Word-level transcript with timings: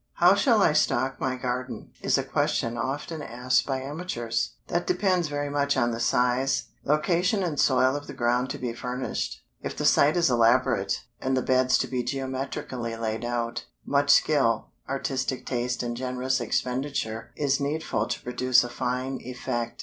"How 0.13 0.33
shall 0.33 0.63
I 0.63 0.73
stock 0.73 1.19
my 1.21 1.35
garden?" 1.35 1.91
is 2.01 2.17
a 2.17 2.23
question 2.23 2.75
often 2.75 3.21
asked 3.21 3.67
by 3.67 3.81
amateurs. 3.83 4.55
That 4.67 4.87
depends 4.87 5.27
very 5.27 5.51
much 5.51 5.77
on 5.77 5.91
the 5.91 5.99
size, 5.99 6.69
location 6.83 7.43
and 7.43 7.59
soil 7.59 7.95
of 7.95 8.07
the 8.07 8.15
ground 8.15 8.49
to 8.49 8.57
be 8.57 8.73
furnished. 8.73 9.43
If 9.61 9.77
the 9.77 9.85
site 9.85 10.17
is 10.17 10.27
elaborate, 10.31 11.01
and 11.21 11.37
the 11.37 11.43
beds 11.43 11.77
to 11.77 11.87
be 11.87 12.01
geometrically 12.01 12.95
laid 12.95 13.23
out, 13.23 13.65
much 13.85 14.09
skill, 14.09 14.69
artistic 14.89 15.45
taste 15.45 15.83
and 15.83 15.95
generous 15.95 16.41
expenditure 16.41 17.29
is 17.35 17.59
needful 17.59 18.07
to 18.07 18.21
produce 18.23 18.63
a 18.63 18.69
fine 18.69 19.19
effect. 19.23 19.79